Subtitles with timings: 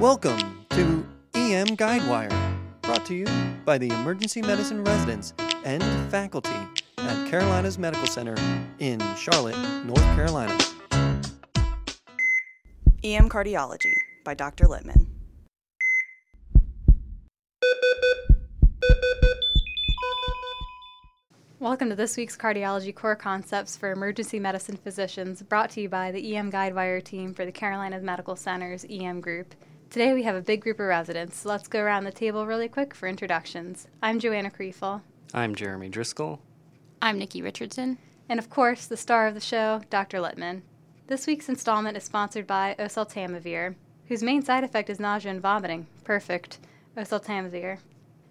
[0.00, 2.30] Welcome to EM Guidewire,
[2.82, 3.24] brought to you
[3.64, 5.32] by the emergency medicine residents
[5.64, 6.50] and faculty
[6.98, 8.34] at Carolinas Medical Center
[8.78, 9.56] in Charlotte,
[9.86, 10.52] North Carolina.
[13.02, 14.66] EM Cardiology by Dr.
[14.66, 15.06] Littmann.
[21.58, 26.12] Welcome to this week's Cardiology Core Concepts for Emergency Medicine Physicians, brought to you by
[26.12, 29.54] the EM Guidewire team for the Carolinas Medical Center's EM group.
[29.88, 32.68] Today we have a big group of residents, so let's go around the table really
[32.68, 33.86] quick for introductions.
[34.02, 35.00] I'm Joanna Kriefel.
[35.32, 36.40] I'm Jeremy Driscoll.
[37.00, 37.96] I'm Nikki Richardson.
[38.28, 40.18] And of course, the star of the show, Dr.
[40.18, 40.62] Littmann.
[41.06, 43.76] This week's installment is sponsored by oseltamivir,
[44.08, 45.86] whose main side effect is nausea and vomiting.
[46.04, 46.58] Perfect.
[46.96, 47.78] Oseltamivir.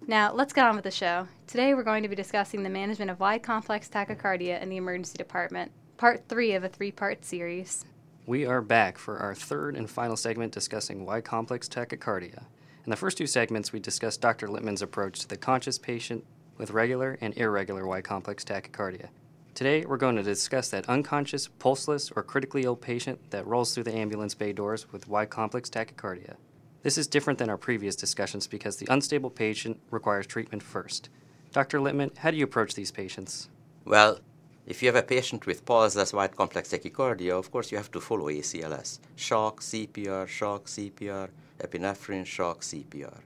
[0.06, 1.26] Now, let's get on with the show.
[1.46, 5.16] Today we're going to be discussing the management of wide complex tachycardia in the emergency
[5.16, 7.86] department, part three of a three part series.
[8.28, 12.42] We are back for our third and final segment discussing wide complex tachycardia.
[12.84, 14.48] In the first two segments, we discussed Dr.
[14.48, 16.24] Littmann's approach to the conscious patient
[16.58, 19.10] with regular and irregular wide complex tachycardia.
[19.54, 23.84] Today, we're going to discuss that unconscious, pulseless, or critically ill patient that rolls through
[23.84, 26.34] the ambulance bay doors with wide complex tachycardia.
[26.82, 31.10] This is different than our previous discussions because the unstable patient requires treatment first.
[31.52, 31.78] Dr.
[31.78, 33.50] Littmann, how do you approach these patients?
[33.84, 34.18] Well,
[34.66, 38.00] if you have a patient with pulseless wide complex tachycardia, of course you have to
[38.00, 38.98] follow ACLS.
[39.14, 41.28] Shock, CPR, shock, CPR,
[41.58, 43.20] epinephrine, shock, CPR.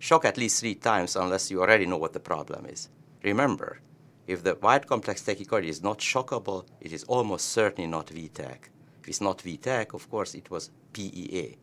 [0.00, 2.88] Shock at least three times unless you already know what the problem is.
[3.22, 3.80] Remember,
[4.26, 8.68] if the wide complex tachycardia is not shockable, it is almost certainly not V-tach.
[9.02, 11.58] If it's not V-tach, of course it was PEA.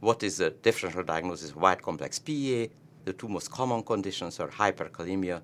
[0.00, 2.70] What is the differential diagnosis of wide complex PEA?
[3.04, 5.40] The two most common conditions are hyperkalemia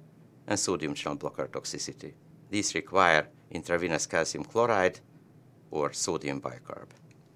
[0.49, 2.15] and sodium channel blocker toxicity.
[2.51, 5.01] These require intravenous calcium chloride
[5.71, 6.89] or sodium bicarb.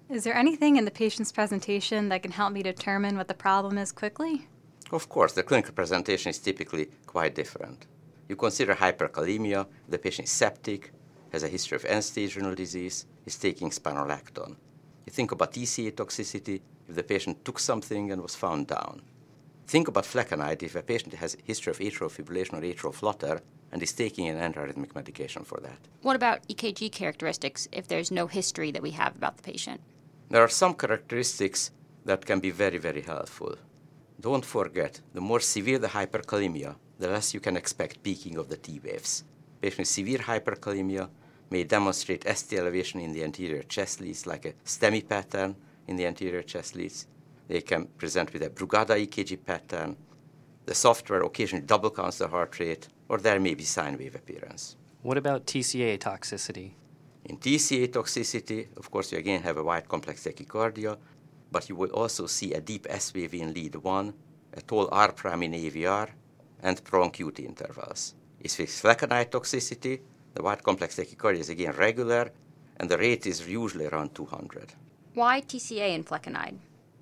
[0.09, 3.77] Is there anything in the patient's presentation that can help me determine what the problem
[3.77, 4.47] is quickly?
[4.91, 7.87] Of course, the clinical presentation is typically quite different.
[8.27, 10.91] You consider hyperkalemia, the patient is septic,
[11.31, 14.55] has a history of end-stage renal disease, is taking spironolactone.
[15.05, 19.01] You think about TCA toxicity, if the patient took something and was found down.
[19.65, 23.41] Think about flecainide if a patient has a history of atrial fibrillation or atrial flutter
[23.71, 25.77] and is taking an antiarrhythmic medication for that.
[26.01, 29.81] What about EKG characteristics if there's no history that we have about the patient?
[30.29, 31.71] There are some characteristics
[32.05, 33.55] that can be very, very helpful.
[34.19, 38.57] Don't forget, the more severe the hyperkalemia, the less you can expect peaking of the
[38.57, 39.23] T waves.
[39.61, 41.09] Patients with severe hyperkalemia
[41.49, 45.55] may demonstrate ST elevation in the anterior chest leads like a STEMI pattern
[45.87, 47.07] in the anterior chest leads.
[47.47, 49.97] They can present with a Brugada EKG pattern.
[50.71, 54.77] The software occasionally double counts the heart rate, or there may be sine wave appearance.
[55.01, 56.71] What about TCA toxicity?
[57.25, 60.97] In TCA toxicity, of course, you again have a wide complex tachycardia,
[61.51, 64.13] but you will also see a deep S wave in lead 1,
[64.53, 66.07] a tall R prime in AVR,
[66.63, 68.15] and prolonged QT intervals.
[68.39, 69.99] If it's flecainide toxicity,
[70.35, 72.31] the wide complex tachycardia is again regular,
[72.77, 74.71] and the rate is usually around 200.
[75.15, 76.59] Why TCA and flecainide?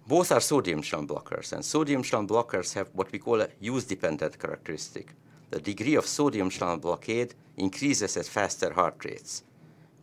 [0.09, 3.85] Both are sodium channel blockers, and sodium channel blockers have what we call a use
[3.85, 5.13] dependent characteristic.
[5.51, 9.43] The degree of sodium channel blockade increases at faster heart rates.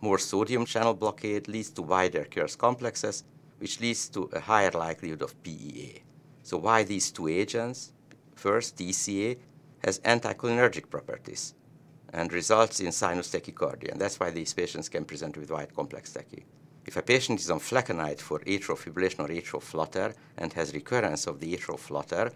[0.00, 3.25] More sodium channel blockade leads to wider Kerr complexes,
[3.59, 6.05] which leads to a higher likelihood of PEA.
[6.44, 7.93] So, why these two agents?
[8.37, 9.38] First, TCA
[9.84, 11.55] has anticholinergic properties
[12.12, 16.12] and results in sinus tachycardia, and that's why these patients can present with wide complex
[16.12, 16.44] tachy.
[16.87, 21.27] If a patient is on flecainide for atrial fibrillation or atrial flutter and has recurrence
[21.27, 22.31] of the atrial flutter,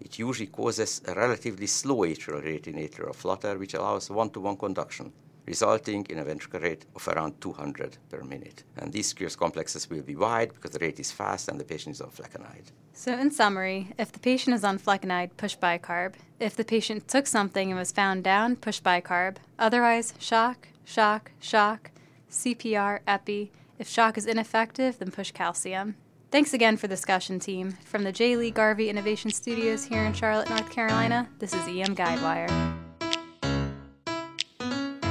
[0.00, 5.12] it usually causes a relatively slow atrial rate in atrial flutter, which allows one-to-one conduction,
[5.46, 8.62] resulting in a ventricular rate of around 200 per minute.
[8.76, 11.96] And these Kerr complexes will be wide because the rate is fast and the patient
[11.96, 12.70] is on flecainide.
[12.92, 16.14] So, in summary, if the patient is on flecainide, push bicarb.
[16.38, 19.38] If the patient took something and was found down, push bicarb.
[19.58, 21.90] Otherwise, shock, shock, shock,
[22.30, 23.50] CPR, epi.
[23.78, 25.96] If shock is ineffective, then push calcium.
[26.30, 27.72] Thanks again for the discussion, team.
[27.84, 28.36] From the J.
[28.36, 32.48] Lee Garvey Innovation Studios here in Charlotte, North Carolina, this is EM Guidewire.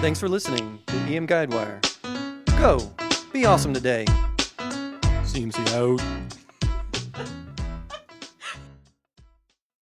[0.01, 1.79] Thanks for listening to EM Guidewire.
[2.59, 2.91] Go!
[3.31, 4.06] Be awesome today!
[5.23, 6.01] CMC out.